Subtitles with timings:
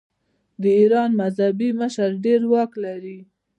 [0.61, 3.17] د ایران مذهبي مشر ډیر واک لري.